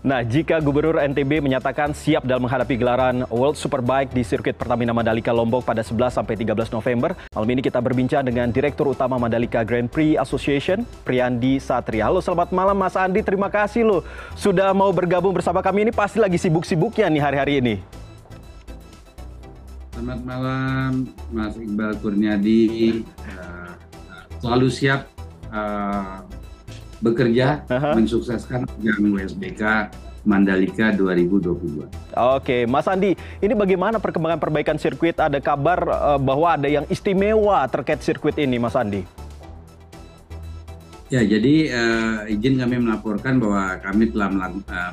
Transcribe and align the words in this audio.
Nah, 0.00 0.24
jika 0.24 0.64
Gubernur 0.64 0.96
NTB 0.96 1.44
menyatakan 1.44 1.92
siap 1.92 2.24
dalam 2.24 2.48
menghadapi 2.48 2.72
gelaran 2.80 3.28
World 3.28 3.60
Superbike 3.60 4.16
di 4.16 4.24
sirkuit 4.24 4.56
Pertamina 4.56 4.96
Mandalika 4.96 5.28
Lombok 5.28 5.60
pada 5.60 5.84
11 5.84 6.16
sampai 6.16 6.40
13 6.40 6.72
November, 6.72 7.12
malam 7.36 7.48
ini 7.52 7.60
kita 7.60 7.84
berbincang 7.84 8.24
dengan 8.24 8.48
Direktur 8.48 8.88
Utama 8.88 9.20
Mandalika 9.20 9.60
Grand 9.60 9.92
Prix 9.92 10.16
Association, 10.16 10.88
Priyandi 11.04 11.60
Satria. 11.60 12.08
Halo, 12.08 12.24
selamat 12.24 12.48
malam 12.48 12.80
Mas 12.80 12.96
Andi. 12.96 13.20
Terima 13.20 13.52
kasih 13.52 13.84
loh 13.84 14.00
sudah 14.40 14.72
mau 14.72 14.88
bergabung 14.88 15.36
bersama 15.36 15.60
kami. 15.60 15.84
Ini 15.84 15.92
pasti 15.92 16.16
lagi 16.16 16.40
sibuk-sibuknya 16.40 17.04
nih 17.12 17.20
hari-hari 17.20 17.52
ini. 17.60 17.74
Selamat 19.92 20.20
malam, 20.24 21.12
Mas 21.28 21.52
Iqbal 21.60 21.92
Kurniadi. 22.00 23.04
Uh, 23.20 23.76
selalu 24.40 24.72
siap 24.72 25.12
uh, 25.52 26.24
bekerja 27.00 27.64
mensukseskan 27.96 28.68
ajang 28.68 29.16
WSBK 29.16 29.90
Mandalika 30.20 30.92
2022. 30.92 31.88
Oke, 32.36 32.68
Mas 32.68 32.84
Andi, 32.84 33.16
ini 33.40 33.54
bagaimana 33.56 33.96
perkembangan 33.96 34.36
perbaikan 34.36 34.76
sirkuit? 34.76 35.16
Ada 35.16 35.40
kabar 35.40 35.80
uh, 35.88 36.20
bahwa 36.20 36.60
ada 36.60 36.68
yang 36.68 36.84
istimewa 36.92 37.64
terkait 37.72 38.04
sirkuit 38.04 38.36
ini, 38.36 38.60
Mas 38.60 38.76
Andi? 38.76 39.00
Ya, 41.10 41.26
jadi 41.26 41.74
uh, 41.74 42.18
izin 42.30 42.62
kami 42.62 42.86
melaporkan 42.86 43.42
bahwa 43.42 43.82
kami 43.82 44.14
telah 44.14 44.30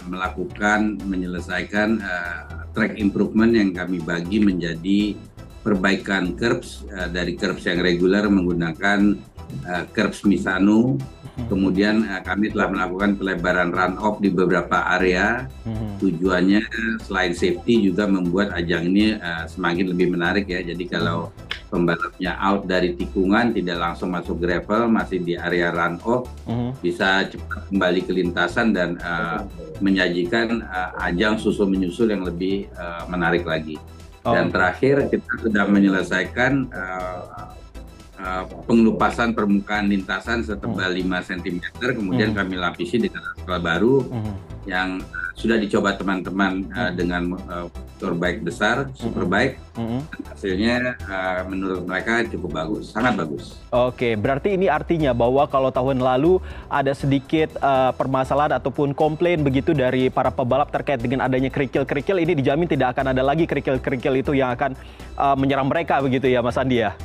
melakukan 0.10 0.98
menyelesaikan 1.06 2.02
uh, 2.02 2.66
track 2.74 2.98
improvement 2.98 3.54
yang 3.54 3.70
kami 3.70 4.02
bagi 4.02 4.42
menjadi 4.42 5.14
perbaikan 5.62 6.34
curbs 6.34 6.88
uh, 6.90 7.06
dari 7.12 7.38
curbs 7.38 7.70
yang 7.70 7.86
reguler 7.86 8.26
menggunakan 8.32 9.14
uh, 9.66 9.84
curbs 9.94 10.26
Misano 10.28 10.98
Kemudian 11.46 12.02
uh, 12.10 12.22
kami 12.26 12.50
telah 12.50 12.74
melakukan 12.74 13.14
pelebaran 13.14 13.70
run 13.70 13.94
off 14.02 14.18
di 14.18 14.34
beberapa 14.34 14.90
area. 14.98 15.46
Hmm. 15.70 15.94
Tujuannya 16.02 16.66
selain 17.06 17.38
safety 17.38 17.86
juga 17.86 18.10
membuat 18.10 18.58
ajang 18.58 18.90
ini 18.90 19.14
uh, 19.14 19.46
semakin 19.46 19.94
lebih 19.94 20.18
menarik 20.18 20.50
ya. 20.50 20.66
Jadi 20.66 20.90
kalau 20.90 21.30
pembalapnya 21.70 22.34
out 22.42 22.66
dari 22.66 22.98
tikungan 22.98 23.54
tidak 23.54 23.78
langsung 23.78 24.18
masuk 24.18 24.42
gravel, 24.42 24.90
masih 24.90 25.22
di 25.22 25.38
area 25.38 25.70
run 25.70 26.02
off, 26.02 26.26
bisa 26.82 27.30
cepat 27.30 27.70
kembali 27.70 28.02
ke 28.02 28.12
lintasan 28.18 28.74
dan 28.74 28.98
uh, 29.06 29.46
menyajikan 29.78 30.66
uh, 30.66 31.06
ajang 31.06 31.38
susul 31.38 31.70
menyusul 31.70 32.10
yang 32.10 32.26
lebih 32.26 32.66
uh, 32.82 33.06
menarik 33.06 33.46
lagi. 33.46 33.78
Oh. 34.26 34.34
Dan 34.34 34.50
terakhir 34.50 35.06
kita 35.14 35.32
sudah 35.40 35.70
menyelesaikan 35.70 36.72
uh, 36.74 37.22
pengelupasan 38.66 39.38
permukaan 39.38 39.86
lintasan 39.88 40.42
setebal 40.42 40.90
hmm. 40.90 41.22
5 41.22 41.30
cm 41.30 41.58
kemudian 41.78 42.34
hmm. 42.34 42.38
kami 42.38 42.56
lapisi 42.58 42.98
dengan 42.98 43.22
aspal 43.34 43.62
baru 43.62 43.96
hmm. 44.10 44.34
yang 44.66 44.98
uh, 45.00 45.28
sudah 45.38 45.62
dicoba 45.62 45.94
teman-teman 45.94 46.66
uh, 46.74 46.90
dengan 46.90 47.38
uh, 47.46 47.70
bike 48.02 48.42
besar, 48.42 48.90
superbike. 48.98 49.62
Hasilnya 50.34 50.98
menurut 51.46 51.86
mereka 51.86 52.26
cukup 52.26 52.58
bagus, 52.58 52.94
sangat 52.94 53.14
bagus. 53.18 53.58
Oke, 53.70 54.18
berarti 54.18 54.58
ini 54.58 54.70
artinya 54.70 55.14
bahwa 55.14 55.46
kalau 55.46 55.70
tahun 55.70 56.02
lalu 56.02 56.42
ada 56.70 56.94
sedikit 56.98 57.54
uh, 57.62 57.94
permasalahan 57.94 58.58
ataupun 58.58 58.98
komplain 58.98 59.46
begitu 59.46 59.78
dari 59.78 60.10
para 60.10 60.34
pebalap 60.34 60.74
terkait 60.74 61.02
dengan 61.02 61.26
adanya 61.26 61.54
kerikil-kerikil, 61.54 62.18
ini 62.22 62.34
dijamin 62.38 62.70
tidak 62.70 62.98
akan 62.98 63.14
ada 63.14 63.22
lagi 63.22 63.46
kerikil-kerikil 63.46 64.14
itu 64.18 64.34
yang 64.34 64.54
akan 64.58 64.74
uh, 65.18 65.38
menyerang 65.38 65.70
mereka 65.70 66.02
begitu 66.02 66.30
ya 66.30 66.42
Mas 66.42 66.58
Andi 66.58 66.82
ya? 66.82 66.98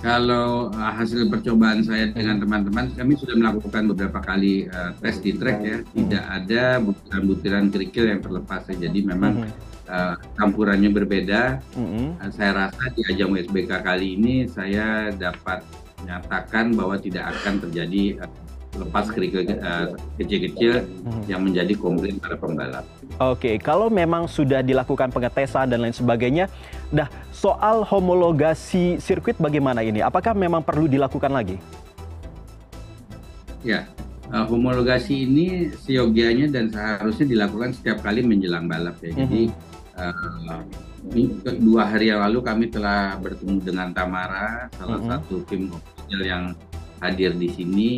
Kalau 0.00 0.72
uh, 0.72 0.92
hasil 0.96 1.28
percobaan 1.28 1.84
saya 1.84 2.08
dengan 2.08 2.40
teman-teman, 2.40 2.88
kami 2.96 3.20
sudah 3.20 3.36
melakukan 3.36 3.84
beberapa 3.92 4.18
kali 4.24 4.64
uh, 4.72 4.96
tes 4.96 5.20
di 5.20 5.36
track 5.36 5.58
ya, 5.60 5.76
tidak 5.92 6.24
ada 6.24 6.62
butiran-butiran 6.80 7.68
kerikil 7.68 8.08
yang 8.08 8.20
terlepas. 8.24 8.64
Ya. 8.72 8.88
Jadi 8.88 9.04
memang 9.04 9.44
uh, 9.92 10.16
campurannya 10.40 10.88
berbeda. 10.88 11.60
Uh, 11.76 12.16
saya 12.32 12.68
rasa 12.68 12.88
di 12.96 13.04
ajang 13.12 13.36
USBK 13.36 13.70
kali 13.84 14.16
ini 14.16 14.48
saya 14.48 15.12
dapat 15.12 15.60
menyatakan 16.00 16.72
bahwa 16.72 16.96
tidak 16.96 17.36
akan 17.36 17.60
terjadi 17.68 18.24
uh, 18.24 18.32
lepas 18.70 19.10
kerikil 19.12 19.44
kecil-kecil 20.16 20.86
uh, 21.04 21.22
yang 21.28 21.44
menjadi 21.44 21.76
komplain 21.76 22.16
para 22.16 22.40
pembalap. 22.40 22.88
Oke, 23.20 23.60
kalau 23.60 23.92
memang 23.92 24.24
sudah 24.24 24.64
dilakukan 24.64 25.12
pengetesan 25.12 25.68
dan 25.68 25.84
lain 25.84 25.92
sebagainya, 25.92 26.48
dah 26.90 27.08
soal 27.30 27.86
homologasi 27.86 28.98
sirkuit 28.98 29.38
bagaimana 29.38 29.80
ini? 29.82 30.02
Apakah 30.02 30.34
memang 30.34 30.62
perlu 30.62 30.90
dilakukan 30.90 31.30
lagi? 31.30 31.56
Ya, 33.62 33.86
uh, 34.34 34.46
homologasi 34.46 35.26
ini 35.28 35.70
seyogianya 35.86 36.50
dan 36.50 36.72
seharusnya 36.72 37.26
dilakukan 37.30 37.70
setiap 37.76 38.02
kali 38.02 38.26
menjelang 38.26 38.66
balap 38.66 38.98
ya. 39.04 39.14
Jadi 39.14 39.52
uh, 39.96 40.62
dua 41.60 41.88
hari 41.88 42.12
yang 42.12 42.20
lalu 42.26 42.44
kami 42.44 42.64
telah 42.68 43.16
bertemu 43.20 43.56
dengan 43.62 43.88
Tamara, 43.94 44.68
salah 44.76 44.98
uh 44.98 45.00
-huh. 45.00 45.10
satu 45.16 45.36
tim 45.48 45.72
official 45.72 46.22
yang 46.24 46.44
hadir 47.00 47.32
di 47.32 47.48
sini 47.48 47.90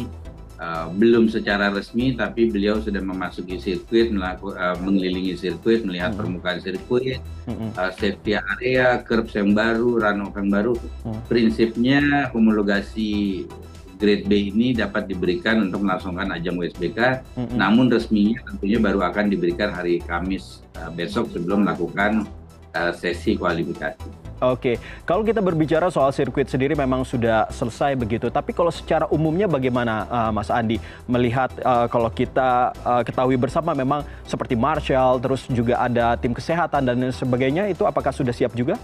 uh, 0.63 0.87
belum 0.95 1.27
secara 1.27 1.75
resmi 1.75 2.15
tapi 2.15 2.47
beliau 2.47 2.79
sudah 2.79 3.03
memasuki 3.03 3.59
sirkuit 3.59 4.15
melaku, 4.15 4.55
uh, 4.55 4.79
mengelilingi 4.79 5.35
sirkuit 5.35 5.83
melihat 5.83 6.15
uh-huh. 6.15 6.23
permukaan 6.23 6.63
sirkuit 6.63 7.19
uh, 7.51 7.91
safety 7.99 8.39
area 8.39 9.03
curbs 9.03 9.35
yang 9.35 9.51
baru 9.53 9.99
runoff 9.99 10.39
yang 10.39 10.51
baru 10.55 10.75
uh-huh. 10.79 11.19
prinsipnya 11.27 12.31
homologasi 12.31 13.45
grade 13.99 14.27
B 14.27 14.51
ini 14.51 14.75
dapat 14.75 15.07
diberikan 15.07 15.63
untuk 15.63 15.83
melangsungkan 15.83 16.31
ajang 16.39 16.59
WSBK 16.63 17.01
uh-huh. 17.35 17.55
namun 17.59 17.91
resminya 17.91 18.39
tentunya 18.47 18.79
baru 18.79 19.03
akan 19.11 19.27
diberikan 19.35 19.75
hari 19.75 19.99
Kamis 19.99 20.63
uh, 20.79 20.91
besok 20.95 21.35
sebelum 21.35 21.67
melakukan 21.67 22.31
uh, 22.79 22.93
sesi 22.95 23.35
kualifikasi 23.35 24.32
Oke, 24.43 24.83
kalau 25.07 25.23
kita 25.23 25.39
berbicara 25.39 25.87
soal 25.87 26.11
sirkuit 26.11 26.51
sendiri 26.51 26.75
memang 26.75 27.07
sudah 27.07 27.47
selesai 27.55 27.95
begitu. 27.95 28.27
Tapi 28.27 28.51
kalau 28.51 28.75
secara 28.75 29.07
umumnya 29.15 29.47
bagaimana 29.47 30.03
uh, 30.11 30.31
Mas 30.35 30.51
Andi 30.51 30.83
melihat 31.07 31.55
uh, 31.63 31.87
kalau 31.87 32.11
kita 32.11 32.75
uh, 32.83 33.07
ketahui 33.07 33.39
bersama 33.39 33.71
memang 33.71 34.03
seperti 34.27 34.59
Marshall, 34.59 35.23
terus 35.23 35.47
juga 35.47 35.79
ada 35.79 36.19
tim 36.19 36.35
kesehatan 36.35 36.83
dan 36.83 36.99
sebagainya 37.15 37.71
itu 37.71 37.87
apakah 37.87 38.11
sudah 38.11 38.35
siap 38.35 38.51
juga? 38.59 38.75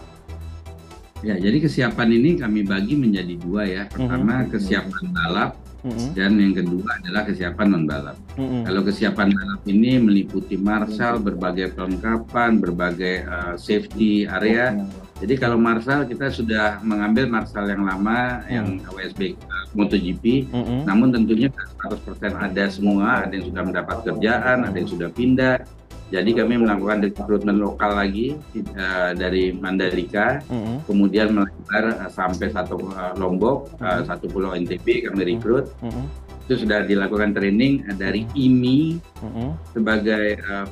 Ya, 1.26 1.34
jadi 1.34 1.58
kesiapan 1.58 2.08
ini 2.14 2.38
kami 2.38 2.62
bagi 2.62 2.94
menjadi 2.94 3.34
dua 3.42 3.66
ya. 3.66 3.82
Pertama 3.90 4.38
mm 4.38 4.42
-hmm. 4.46 4.50
kesiapan 4.54 5.04
balap 5.10 5.67
mm 5.84 5.90
-hmm. 5.90 6.10
dan 6.16 6.30
yang 6.38 6.54
kedua 6.56 6.88
adalah 7.02 7.22
kesiapan 7.26 7.66
non 7.70 7.84
balap. 7.84 8.16
Mm 8.34 8.46
-hmm. 8.46 8.62
Kalau 8.66 8.82
kesiapan 8.86 9.28
balap 9.30 9.60
ini 9.66 9.90
meliputi 9.98 10.54
Marshall, 10.58 11.22
berbagai 11.22 11.74
perlengkapan, 11.76 12.58
berbagai 12.58 13.14
uh, 13.26 13.54
safety 13.54 14.26
area. 14.26 14.74
Mm 14.74 14.86
-hmm 14.86 15.08
jadi 15.18 15.34
kalau 15.34 15.58
Marsal 15.58 16.06
kita 16.06 16.30
sudah 16.30 16.78
mengambil 16.86 17.26
Marsal 17.26 17.66
yang 17.66 17.82
lama 17.82 18.38
hmm. 18.46 18.54
yang 18.54 18.66
WSB 18.86 19.34
uh, 19.34 19.66
MotoGP, 19.74 20.46
hmm. 20.46 20.86
namun 20.86 21.10
tentunya 21.10 21.50
100% 21.50 22.22
ada 22.38 22.64
semua, 22.70 23.26
ada 23.26 23.32
yang 23.34 23.50
sudah 23.50 23.62
mendapat 23.66 23.96
kerjaan, 24.06 24.62
ada 24.62 24.76
yang 24.78 24.90
sudah 24.90 25.10
pindah. 25.10 25.66
Jadi 26.08 26.30
kami 26.32 26.56
melakukan 26.56 27.04
rekrutmen 27.04 27.60
lokal 27.60 27.92
lagi 27.96 28.36
uh, 28.76 29.12
dari 29.12 29.52
Mandalika, 29.52 30.40
hmm. 30.48 30.88
kemudian 30.88 31.36
melebar 31.36 32.00
uh, 32.00 32.10
sampai 32.10 32.48
satu 32.48 32.80
uh, 32.96 33.12
Lombok, 33.20 33.76
uh, 33.80 34.00
satu 34.08 34.26
pulau 34.28 34.56
NTB 34.56 35.08
kami 35.08 35.36
rekrut. 35.36 35.68
Hmm 35.84 36.28
itu 36.48 36.64
sudah 36.64 36.80
dilakukan 36.88 37.36
training 37.36 37.84
dari 38.00 38.24
IMI 38.32 38.96
uh-huh. 39.20 39.52
sebagai 39.76 40.40
uh, 40.48 40.64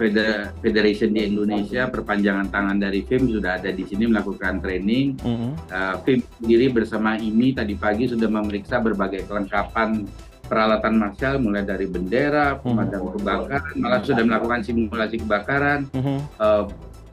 federation 0.65 1.13
di 1.13 1.29
Indonesia 1.29 1.85
perpanjangan 1.93 2.49
tangan 2.49 2.81
dari 2.81 3.05
FIM 3.05 3.29
sudah 3.29 3.61
ada 3.61 3.69
di 3.69 3.85
sini 3.85 4.09
melakukan 4.09 4.65
training 4.65 5.21
uh-huh. 5.21 5.53
uh, 5.69 5.95
FIM 6.01 6.25
sendiri 6.41 6.73
bersama 6.73 7.21
IMI 7.21 7.53
tadi 7.53 7.77
pagi 7.77 8.09
sudah 8.09 8.25
memeriksa 8.25 8.81
berbagai 8.81 9.29
kelengkapan 9.29 10.09
peralatan 10.47 10.95
marsial 10.97 11.43
mulai 11.43 11.67
dari 11.67 11.91
bendera 11.91 12.57
pemadam 12.63 13.13
kebakaran 13.19 13.75
malah 13.77 14.01
sudah 14.01 14.25
melakukan 14.25 14.61
simulasi 14.63 15.17
kebakaran 15.21 15.91
uh, 16.39 16.65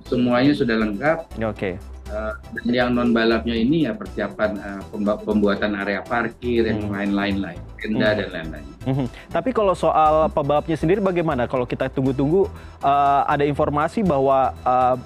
semuanya 0.07 0.53
sudah 0.53 0.75
lengkap 0.77 1.17
oke 1.41 1.53
okay 1.53 1.75
Uh, 2.13 2.35
dan 2.53 2.67
yang 2.69 2.89
non 2.91 3.09
balapnya 3.09 3.57
ini 3.57 3.87
ya 3.87 3.95
persiapan 3.97 4.59
uh, 4.59 4.81
pembuatan 5.23 5.73
area 5.73 6.03
parkir 6.03 6.67
yang 6.67 6.85
hmm. 6.85 6.93
lain-lain 6.93 7.35
lain, 7.41 7.61
tenda 7.79 8.11
hmm. 8.11 8.17
dan 8.19 8.27
lain-lain. 8.29 8.67
Hmm. 8.85 9.07
Tapi 9.31 9.49
kalau 9.49 9.71
soal 9.71 10.27
pebalapnya 10.29 10.75
sendiri 10.75 11.01
bagaimana? 11.01 11.47
Kalau 11.47 11.63
kita 11.65 11.87
tunggu-tunggu 11.89 12.51
uh, 12.83 13.21
ada 13.23 13.47
informasi 13.47 14.03
bahwa 14.03 14.53
uh, 14.67 14.99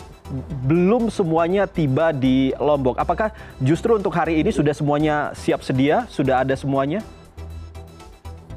belum 0.68 1.08
semuanya 1.08 1.64
tiba 1.64 2.12
di 2.12 2.52
Lombok. 2.60 3.00
Apakah 3.00 3.32
justru 3.64 3.96
untuk 3.96 4.12
hari 4.12 4.42
ini 4.42 4.52
sudah 4.52 4.76
semuanya 4.76 5.32
siap 5.32 5.64
sedia? 5.64 6.10
Sudah 6.12 6.44
ada 6.44 6.58
semuanya? 6.58 7.06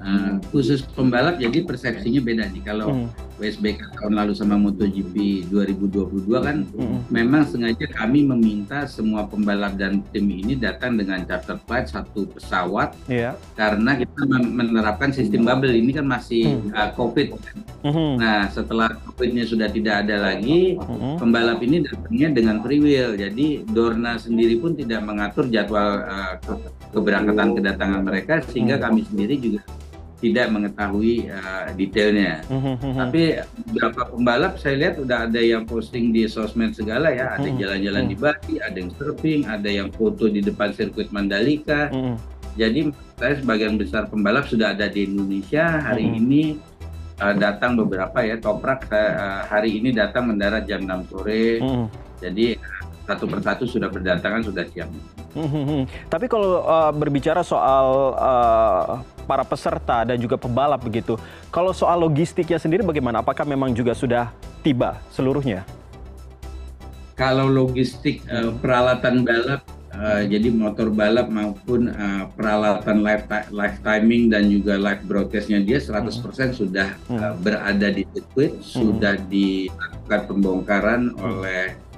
Uh, 0.00 0.41
khusus 0.49 0.81
pembalap 0.97 1.37
jadi 1.37 1.61
persepsinya 1.61 2.25
beda 2.25 2.49
nih. 2.49 2.62
Kalau 2.64 2.88
hmm 2.88 3.31
WSBK 3.41 3.97
tahun 3.97 4.14
lalu 4.20 4.32
sama 4.37 4.61
MotoGP 4.61 5.49
2022 5.49 6.29
kan 6.44 6.69
mm-hmm. 6.69 7.08
memang 7.08 7.49
sengaja 7.49 7.88
kami 7.88 8.29
meminta 8.29 8.85
semua 8.85 9.25
pembalap 9.25 9.81
dan 9.81 10.05
tim 10.12 10.29
ini 10.29 10.61
datang 10.61 11.00
dengan 11.00 11.25
charter 11.25 11.56
flight 11.64 11.88
satu 11.88 12.29
pesawat 12.37 12.93
yeah. 13.08 13.32
karena 13.56 13.97
kita 13.97 14.20
menerapkan 14.29 15.08
sistem 15.11 15.49
bubble 15.49 15.73
ini 15.73 15.97
kan 15.97 16.05
masih 16.05 16.61
mm-hmm. 16.61 16.76
uh, 16.76 16.91
COVID. 16.93 17.29
Mm-hmm. 17.81 18.11
Nah 18.20 18.53
setelah 18.53 18.93
COVID-nya 19.08 19.49
sudah 19.49 19.73
tidak 19.73 20.05
ada 20.05 20.20
lagi, 20.20 20.76
mm-hmm. 20.76 21.17
pembalap 21.17 21.64
ini 21.64 21.81
datangnya 21.81 22.29
dengan 22.37 22.56
free 22.61 22.85
will. 22.85 23.17
Jadi 23.17 23.64
Dorna 23.64 24.20
sendiri 24.20 24.61
pun 24.61 24.76
tidak 24.76 25.00
mengatur 25.00 25.49
jadwal 25.49 26.05
uh, 26.05 26.37
keberangkatan 26.93 27.56
kedatangan 27.56 28.03
mereka 28.05 28.44
sehingga 28.44 28.76
mm-hmm. 28.76 28.85
kami 28.85 29.00
sendiri 29.08 29.37
juga 29.41 29.64
tidak 30.20 30.52
mengetahui 30.52 31.32
uh, 31.32 31.72
detailnya. 31.75 32.44
Mm-hmm. 32.46 32.93
Tapi 32.94 33.22
beberapa 33.72 34.00
pembalap 34.12 34.61
saya 34.61 34.76
lihat 34.76 35.00
udah 35.00 35.26
ada 35.26 35.40
yang 35.40 35.64
posting 35.64 36.12
di 36.12 36.28
sosmed 36.28 36.76
segala 36.76 37.08
ya, 37.11 37.34
ada 37.34 37.49
mm-hmm. 37.49 37.61
jalan-jalan 37.61 38.02
mm-hmm. 38.06 38.20
di 38.20 38.25
Bali, 38.25 38.55
ada 38.61 38.76
yang 38.76 38.93
surfing, 39.00 39.40
ada 39.49 39.70
yang 39.72 39.88
foto 39.90 40.28
di 40.28 40.44
depan 40.44 40.76
sirkuit 40.76 41.08
Mandalika. 41.11 41.88
Mm-hmm. 41.88 42.17
Jadi 42.61 42.81
saya 43.17 43.34
sebagian 43.40 43.81
besar 43.81 44.12
pembalap 44.12 44.44
sudah 44.46 44.76
ada 44.76 44.93
di 44.93 45.08
Indonesia 45.08 45.81
hari 45.81 46.05
mm-hmm. 46.05 46.20
ini 46.20 46.43
uh, 47.17 47.34
datang 47.40 47.81
beberapa 47.81 48.20
ya 48.20 48.37
toprak 48.37 48.93
uh, 48.93 49.49
hari 49.49 49.81
ini 49.81 49.96
datang 49.96 50.28
mendarat 50.28 50.69
jam 50.69 50.84
6 50.84 51.11
sore. 51.11 51.64
Mm-hmm. 51.64 51.87
Jadi 52.20 52.46
satu 53.11 53.27
persatu 53.27 53.67
sudah 53.67 53.91
berdatangan 53.91 54.47
sudah 54.47 54.62
siap. 54.71 54.87
Hmm, 55.35 55.87
Tapi 56.07 56.27
kalau 56.31 56.62
uh, 56.62 56.91
berbicara 56.95 57.43
soal 57.43 58.15
uh, 58.15 59.03
para 59.27 59.43
peserta 59.43 60.07
dan 60.07 60.19
juga 60.19 60.39
pebalap 60.39 60.83
begitu, 60.83 61.19
kalau 61.51 61.75
soal 61.75 61.99
logistiknya 62.03 62.59
sendiri 62.59 62.87
bagaimana? 62.87 63.23
Apakah 63.23 63.43
memang 63.47 63.75
juga 63.75 63.95
sudah 63.95 64.31
tiba 64.62 64.99
seluruhnya? 65.11 65.67
Kalau 67.19 67.47
logistik 67.51 68.23
uh, 68.27 68.55
peralatan 68.59 69.23
balap, 69.23 69.63
uh, 69.95 70.23
jadi 70.27 70.51
motor 70.51 70.91
balap 70.91 71.31
maupun 71.31 71.91
uh, 71.91 72.27
peralatan 72.35 73.06
live 73.06 73.27
live 73.55 73.79
timing 73.87 74.35
dan 74.35 74.51
juga 74.51 74.81
live 74.81 75.03
broadcastnya 75.06 75.63
dia 75.63 75.79
100% 75.79 76.11
hmm. 76.11 76.51
sudah 76.56 76.89
uh, 77.13 77.35
berada 77.39 77.87
di 77.93 78.03
sirkuit, 78.11 78.59
hmm. 78.59 78.65
sudah 78.67 79.15
dilakukan 79.31 80.21
pembongkaran 80.27 81.03
hmm. 81.15 81.23
oleh 81.23 81.90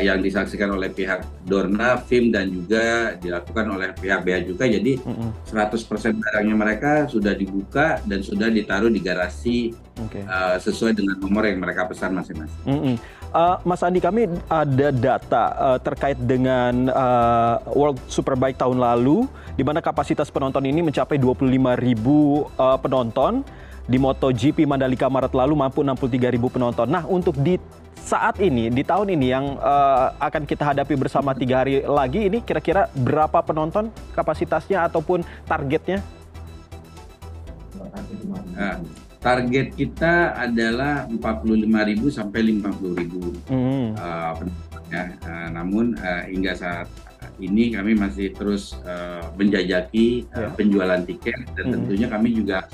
yang 0.00 0.24
disaksikan 0.24 0.72
oleh 0.72 0.88
pihak 0.88 1.44
Dorna, 1.44 2.00
FIM 2.00 2.32
dan 2.32 2.48
juga 2.48 3.14
dilakukan 3.20 3.66
oleh 3.68 3.92
pihak 3.92 4.24
Bea 4.24 4.40
juga. 4.40 4.64
Jadi 4.64 4.96
mm 4.96 5.12
-hmm. 5.12 5.30
100% 5.52 6.24
barangnya 6.24 6.56
mereka 6.56 6.92
sudah 7.04 7.36
dibuka 7.36 8.00
dan 8.08 8.24
sudah 8.24 8.48
ditaruh 8.48 8.88
di 8.88 9.00
garasi 9.04 9.76
okay. 10.08 10.24
uh, 10.24 10.56
sesuai 10.56 10.96
dengan 10.96 11.20
nomor 11.20 11.44
yang 11.44 11.60
mereka 11.60 11.84
pesan 11.84 12.16
masing-masing. 12.16 12.64
Mm 12.64 12.78
-hmm. 12.80 12.94
uh, 13.36 13.56
Mas 13.68 13.84
Andi, 13.84 14.00
kami 14.00 14.24
ada 14.48 14.88
data 14.88 15.44
uh, 15.60 15.78
terkait 15.78 16.16
dengan 16.16 16.88
uh, 16.88 17.60
World 17.76 18.00
Superbike 18.08 18.56
tahun 18.56 18.80
lalu, 18.80 19.28
di 19.52 19.62
mana 19.62 19.84
kapasitas 19.84 20.32
penonton 20.32 20.64
ini 20.64 20.80
mencapai 20.80 21.20
25 21.20 21.44
ribu 21.76 22.48
uh, 22.56 22.80
penonton. 22.80 23.44
Di 23.84 24.00
MotoGP 24.00 24.64
Mandalika 24.64 25.12
Maret 25.12 25.36
lalu 25.36 25.54
mampu 25.60 25.84
63 25.84 26.34
ribu 26.34 26.48
penonton. 26.48 26.88
Nah, 26.88 27.04
untuk 27.04 27.36
di 27.36 27.60
saat 28.04 28.36
ini 28.40 28.68
di 28.68 28.84
tahun 28.84 29.16
ini 29.16 29.26
yang 29.32 29.56
uh, 29.56 30.12
akan 30.20 30.44
kita 30.44 30.72
hadapi 30.72 30.92
bersama 30.92 31.32
tiga 31.32 31.64
hari 31.64 31.80
lagi 31.88 32.28
ini 32.28 32.44
kira-kira 32.44 32.92
berapa 32.92 33.40
penonton 33.40 33.88
kapasitasnya 34.12 34.84
ataupun 34.84 35.24
targetnya? 35.48 36.04
Nah, 38.54 38.76
target 39.24 39.72
kita 39.72 40.36
adalah 40.36 41.08
45.000 41.08 41.64
sampai 42.12 42.40
50.000 42.60 43.48
hmm. 43.48 43.86
uh, 43.96 44.34
ya. 44.92 45.04
Uh, 45.24 45.48
namun 45.56 45.96
uh, 45.96 46.22
hingga 46.28 46.52
saat 46.52 46.88
ini 47.40 47.72
kami 47.72 47.96
masih 47.96 48.30
terus 48.36 48.76
uh, 48.84 49.24
menjajaki 49.34 50.28
uh, 50.36 50.52
penjualan 50.52 51.00
tiket 51.02 51.40
dan 51.56 51.72
hmm. 51.72 51.72
tentunya 51.72 52.06
kami 52.12 52.36
juga 52.36 52.68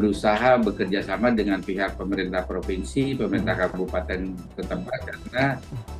berusaha 0.00 0.56
bekerja 0.64 1.04
sama 1.04 1.28
dengan 1.28 1.60
pihak 1.60 2.00
pemerintah 2.00 2.48
provinsi, 2.48 3.20
pemerintah 3.20 3.52
hmm. 3.52 3.64
kabupaten 3.68 4.20
setempat 4.56 5.00
karena 5.04 5.44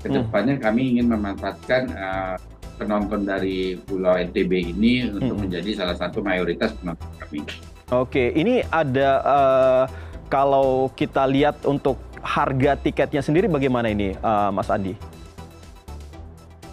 ke 0.01 0.09
depannya 0.09 0.57
hmm. 0.57 0.65
kami 0.65 0.83
ingin 0.97 1.07
memanfaatkan 1.13 1.83
uh, 1.93 2.37
penonton 2.81 3.29
dari 3.29 3.77
Pulau 3.77 4.17
NTB 4.17 4.73
ini 4.73 5.13
untuk 5.13 5.37
hmm. 5.37 5.43
menjadi 5.45 5.85
salah 5.85 5.97
satu 6.01 6.25
mayoritas 6.25 6.73
penonton 6.81 7.13
kami. 7.21 7.45
Oke, 7.93 8.33
ini 8.33 8.65
ada 8.73 9.21
uh, 9.21 9.85
kalau 10.33 10.89
kita 10.97 11.29
lihat 11.29 11.61
untuk 11.69 12.01
harga 12.25 12.81
tiketnya 12.81 13.21
sendiri 13.21 13.53
bagaimana 13.53 13.93
ini, 13.93 14.17
uh, 14.25 14.49
Mas 14.49 14.73
Andi? 14.73 14.97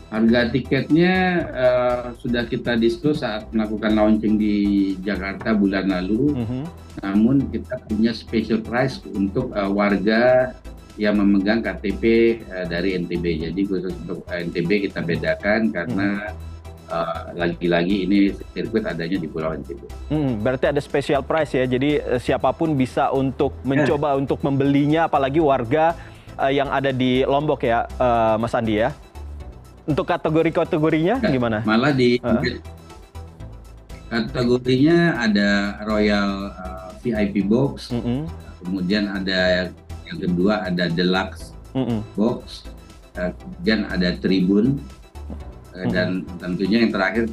Harga 0.07 0.48
tiketnya 0.56 1.15
uh, 1.51 2.06
sudah 2.15 2.48
kita 2.48 2.80
diskusi 2.80 3.27
saat 3.27 3.51
melakukan 3.51 3.92
launching 3.92 4.39
di 4.39 4.56
Jakarta 5.04 5.51
bulan 5.51 5.92
lalu. 5.92 6.31
Mm 6.31 6.45
-hmm. 6.48 6.63
Namun 7.04 7.36
kita 7.51 7.75
punya 7.92 8.15
special 8.15 8.63
price 8.63 9.04
untuk 9.12 9.51
uh, 9.51 9.68
warga 9.68 10.56
yang 10.95 11.19
memegang 11.19 11.59
KTP 11.59 12.04
uh, 12.48 12.63
eh, 12.63 12.65
dari 12.71 12.95
NTB. 12.95 13.51
Jadi 13.51 13.62
khusus 13.68 13.92
untuk 14.07 14.24
NTB 14.31 14.89
kita 14.89 15.04
bedakan 15.04 15.75
karena 15.75 16.31
lagi-lagi 17.36 18.00
uh, 18.00 18.06
ini 18.07 18.18
sirkuit 18.56 18.88
adanya 18.88 19.19
di 19.19 19.27
Pulau 19.27 19.51
NTB. 19.60 20.07
Hmm, 20.07 20.39
berarti 20.39 20.71
ada 20.71 20.80
special 20.80 21.19
price 21.19 21.51
ya. 21.51 21.68
Jadi 21.68 22.00
uh, 22.00 22.15
siapa 22.15 22.56
pun 22.56 22.80
bisa 22.80 23.12
untuk 23.12 23.60
mencoba 23.68 24.15
yeah. 24.15 24.21
untuk 24.24 24.39
membelinya, 24.39 25.12
apalagi 25.12 25.44
warga 25.44 26.00
uh, 26.39 26.48
yang 26.48 26.71
ada 26.71 26.95
di 26.95 27.27
Lombok 27.27 27.60
ya, 27.68 27.83
uh, 28.00 28.39
Mas 28.39 28.56
Andi 28.56 28.80
ya. 28.80 28.95
Untuk 29.88 30.04
kategori-kategorinya 30.04 31.24
ya, 31.24 31.31
gimana? 31.31 31.63
Malah 31.63 31.95
di 31.95 32.19
uh. 32.19 32.44
kategorinya 34.12 35.16
ada 35.16 35.80
Royal 35.88 36.51
uh, 36.51 36.88
VIP 37.00 37.48
box, 37.48 37.95
mm 37.95 38.01
-hmm. 38.04 38.19
kemudian 38.68 39.07
ada 39.07 39.72
yang 40.07 40.18
kedua 40.19 40.68
ada 40.68 40.92
Deluxe 40.92 41.56
mm 41.72 41.84
-hmm. 41.88 42.00
box, 42.19 42.68
uh, 43.16 43.31
kemudian 43.31 43.88
ada 43.88 44.12
Tribun, 44.19 44.75
uh, 44.75 44.75
mm 44.75 45.36
-hmm. 45.80 45.89
dan 45.95 46.07
tentunya 46.36 46.84
yang 46.84 46.92
terakhir 46.92 47.24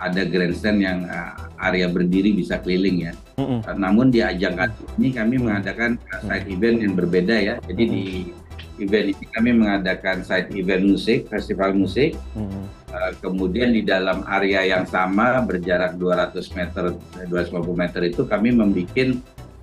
ada 0.00 0.22
grandstand 0.26 0.78
yang 0.82 0.98
uh, 1.06 1.38
area 1.62 1.86
berdiri 1.86 2.34
bisa 2.34 2.58
keliling 2.58 3.06
ya. 3.06 3.14
Mm 3.38 3.46
-hmm. 3.46 3.58
uh, 3.70 3.76
namun 3.78 4.10
di 4.10 4.18
ajang 4.18 4.58
kali 4.58 4.74
ini 4.98 5.08
kami 5.14 5.34
mengadakan 5.38 5.94
uh, 6.10 6.26
side 6.26 6.50
event 6.50 6.82
yang 6.82 6.98
berbeda 6.98 7.36
ya. 7.38 7.54
Jadi 7.70 7.82
mm 7.86 7.90
-hmm. 7.90 7.94
di 7.94 8.39
event 8.80 9.12
ini 9.14 9.24
kami 9.30 9.50
mengadakan 9.54 10.24
side 10.24 10.50
event 10.56 10.84
musik, 10.88 11.28
festival 11.28 11.76
musik. 11.76 12.16
Hmm. 12.34 12.66
Uh, 12.90 13.12
kemudian 13.22 13.70
di 13.70 13.86
dalam 13.86 14.26
area 14.26 14.66
yang 14.66 14.82
sama 14.88 15.38
berjarak 15.46 15.94
200 15.94 16.58
meter, 16.58 16.84
250 17.30 17.70
meter 17.70 18.00
itu 18.02 18.26
kami 18.26 18.50
membuat 18.50 19.14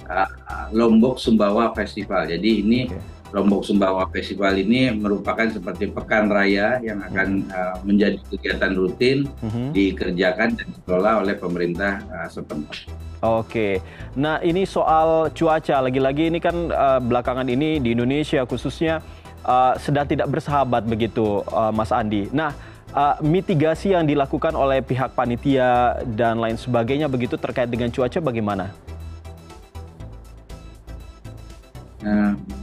uh, 0.08 0.68
Lombok 0.72 1.19
Sumbawa 1.19 1.75
Festival. 1.75 2.30
Jadi 2.30 2.64
ini 2.64 2.80
okay. 2.88 3.17
Lombok 3.35 3.68
Sumbawa 3.68 4.07
Festival 4.07 4.55
ini 4.55 4.91
merupakan 4.96 5.48
seperti 5.51 5.91
pekan 5.91 6.31
raya 6.31 6.79
yang 6.79 7.03
akan 7.03 7.43
uh, 7.51 7.75
menjadi 7.84 8.19
kegiatan 8.31 8.72
rutin 8.75 9.27
hmm. 9.43 9.75
dikerjakan 9.75 10.55
dan 10.55 10.67
dikelola 10.72 11.24
oleh 11.24 11.36
pemerintah 11.36 12.00
uh, 12.07 12.29
setempat. 12.31 12.88
Oke, 13.17 13.81
nah 14.13 14.38
ini 14.46 14.69
soal 14.69 15.34
cuaca 15.34 15.81
lagi-lagi 15.81 16.29
ini 16.29 16.38
kan 16.38 16.69
uh, 16.69 17.01
belakangan 17.01 17.50
ini 17.50 17.81
di 17.81 17.98
Indonesia 17.98 18.46
khususnya 18.46 19.01
uh, 19.41 19.74
sedang 19.81 20.05
tidak 20.05 20.29
bersahabat 20.29 20.86
begitu, 20.86 21.41
uh, 21.50 21.74
Mas 21.74 21.89
Andi. 21.89 22.29
Nah, 22.29 22.53
uh, 22.93 23.17
mitigasi 23.25 23.98
yang 23.98 24.05
dilakukan 24.05 24.53
oleh 24.53 24.86
pihak 24.86 25.17
panitia 25.17 25.98
dan 26.13 26.38
lain 26.38 26.62
sebagainya 26.62 27.10
begitu 27.10 27.41
terkait 27.41 27.67
dengan 27.74 27.89
cuaca 27.89 28.22
bagaimana? 28.22 28.69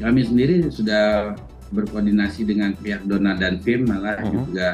Kami 0.00 0.20
sendiri 0.24 0.68
sudah 0.68 1.34
berkoordinasi 1.74 2.46
dengan 2.46 2.72
pihak 2.78 3.02
Dona 3.04 3.34
dan 3.34 3.58
FIM, 3.58 3.90
malah 3.90 4.22
-huh. 4.22 4.30
juga 4.30 4.68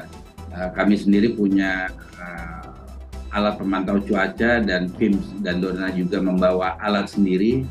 uh, 0.53 0.71
kami 0.77 1.01
sendiri 1.01 1.33
punya 1.33 1.89
uh, 2.21 2.71
alat 3.33 3.57
pemantau 3.57 4.03
cuaca 4.03 4.61
dan 4.61 4.91
tim 4.99 5.17
dan 5.41 5.63
Dona 5.63 5.89
juga 5.95 6.19
membawa 6.21 6.77
alat 6.83 7.11
sendiri. 7.11 7.65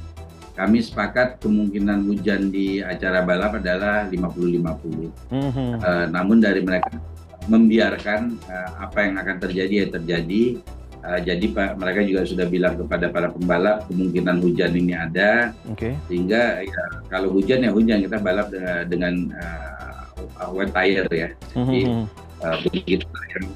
Kami 0.55 0.83
sepakat 0.83 1.39
kemungkinan 1.39 2.03
hujan 2.03 2.51
di 2.51 2.83
acara 2.83 3.23
balap 3.23 3.63
adalah 3.63 4.03
50-50. 4.11 5.31
Mm-hmm. 5.31 5.69
Uh, 5.79 6.05
namun 6.11 6.43
dari 6.43 6.59
mereka 6.59 6.99
membiarkan 7.47 8.35
uh, 8.43 8.83
apa 8.83 9.07
yang 9.07 9.15
akan 9.23 9.37
terjadi 9.39 9.73
ya 9.73 9.87
terjadi. 9.87 10.59
Uh, 10.99 11.19
jadi 11.23 11.45
Pak 11.55 11.79
mereka 11.79 12.03
juga 12.03 12.21
sudah 12.27 12.45
bilang 12.49 12.75
kepada 12.75 13.07
para 13.07 13.31
pembalap 13.31 13.87
kemungkinan 13.87 14.43
hujan 14.43 14.71
ini 14.75 14.93
ada. 14.93 15.55
Okay. 15.75 15.95
Sehingga 16.11 16.59
ya, 16.63 16.83
kalau 17.07 17.31
hujan 17.31 17.63
ya 17.63 17.71
hujan 17.71 18.03
kita 18.03 18.19
balap 18.19 18.51
dengan, 18.51 18.83
dengan 18.87 19.13
uh, 19.39 20.51
wet 20.51 20.71
tire 20.75 21.07
ya. 21.11 21.29
Jadi 21.55 21.81
mm-hmm 21.87 22.29
uh, 22.43 22.57
begitu 22.63 23.05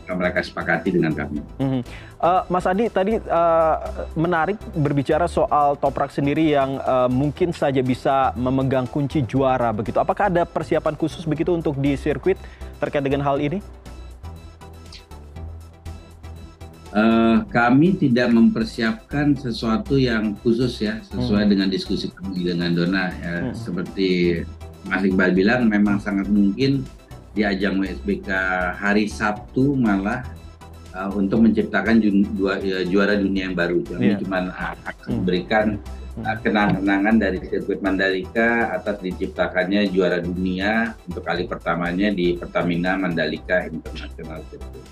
yang 0.08 0.18
mereka 0.20 0.40
sepakati 0.44 0.90
dengan 0.94 1.16
kami. 1.16 1.40
Mm-hmm. 1.60 1.82
Uh, 2.24 2.42
Mas 2.48 2.68
Andi 2.68 2.88
tadi 2.88 3.20
uh, 3.20 3.76
menarik 4.16 4.56
berbicara 4.76 5.28
soal 5.28 5.76
Toprak 5.80 6.12
sendiri 6.12 6.56
yang 6.56 6.80
uh, 6.84 7.12
mungkin 7.12 7.52
saja 7.52 7.84
bisa 7.84 8.32
memegang 8.36 8.88
kunci 8.88 9.24
juara 9.24 9.72
begitu. 9.76 10.00
Apakah 10.00 10.32
ada 10.32 10.44
persiapan 10.48 10.96
khusus 10.96 11.24
begitu 11.28 11.52
untuk 11.52 11.76
di 11.80 11.96
sirkuit 12.00 12.40
terkait 12.80 13.04
dengan 13.04 13.24
hal 13.24 13.40
ini? 13.40 13.60
Uh, 16.94 17.42
kami 17.50 17.98
tidak 17.98 18.30
mempersiapkan 18.30 19.34
sesuatu 19.34 19.98
yang 19.98 20.38
khusus 20.46 20.78
ya 20.78 21.02
sesuai 21.02 21.50
hmm. 21.50 21.52
dengan 21.58 21.68
diskusi 21.74 22.06
kami 22.14 22.46
dengan 22.46 22.70
Dona 22.78 23.10
ya 23.18 23.36
hmm. 23.50 23.58
seperti 23.58 24.10
Mas 24.86 25.02
Iqbal 25.02 25.34
bilang 25.34 25.66
memang 25.66 25.98
sangat 25.98 26.30
mungkin 26.30 26.86
di 27.34 27.42
ajang 27.42 27.82
WSBK 27.82 28.30
hari 28.78 29.10
Sabtu 29.10 29.74
malah 29.74 30.22
uh, 30.94 31.10
untuk 31.18 31.42
menciptakan 31.44 32.00
ju 32.00 32.10
dua, 32.38 32.62
ya, 32.62 32.86
juara 32.86 33.18
dunia 33.18 33.50
yang 33.50 33.58
baru. 33.58 33.82
Kami 33.82 34.14
yeah. 34.14 34.20
cuma 34.22 34.54
akan 34.86 35.08
memberikan 35.22 35.66
uh, 36.22 36.38
kenang-kenangan 36.46 37.16
dari 37.18 37.42
sirkuit 37.42 37.82
Mandalika 37.82 38.70
atas 38.70 39.02
diciptakannya 39.02 39.90
juara 39.90 40.22
dunia 40.22 40.94
untuk 41.10 41.26
kali 41.26 41.50
pertamanya 41.50 42.14
di 42.14 42.38
Pertamina 42.38 42.96
Mandalika 42.96 43.66
International 43.66 44.46
Circuit. 44.54 44.86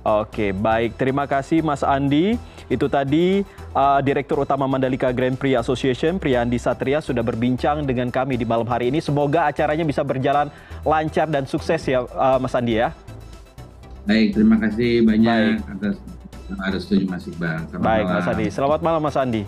Oke, 0.00 0.56
baik. 0.56 0.96
Terima 0.96 1.28
kasih 1.28 1.60
Mas 1.60 1.84
Andi. 1.84 2.40
Itu 2.72 2.88
tadi 2.88 3.44
uh, 3.76 4.00
Direktur 4.00 4.40
Utama 4.40 4.64
Mandalika 4.64 5.12
Grand 5.12 5.36
Prix 5.36 5.60
Association, 5.60 6.16
Priyandi 6.16 6.56
Satria, 6.56 7.04
sudah 7.04 7.20
berbincang 7.20 7.84
dengan 7.84 8.08
kami 8.08 8.40
di 8.40 8.48
malam 8.48 8.64
hari 8.64 8.88
ini. 8.88 9.02
Semoga 9.04 9.50
acaranya 9.50 9.84
bisa 9.84 10.00
berjalan 10.00 10.48
lancar 10.86 11.28
dan 11.28 11.44
sukses 11.44 11.84
ya, 11.84 12.06
uh, 12.06 12.38
Mas 12.40 12.56
Andi 12.56 12.80
ya. 12.80 12.96
Baik, 14.08 14.32
terima 14.32 14.56
kasih 14.56 15.04
banyak 15.04 15.60
baik. 15.60 15.74
atas 15.76 15.94
harus 16.64 16.80
setuju 16.88 17.04
Mas 17.04 17.24
Iqbal. 17.28 17.58
Baik, 17.76 18.04
malam. 18.08 18.16
Mas 18.16 18.28
Andi. 18.32 18.46
Selamat 18.48 18.80
malam, 18.80 19.00
Mas 19.04 19.18
Andi. 19.20 19.42